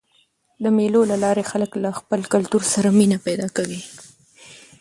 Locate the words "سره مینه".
2.73-3.17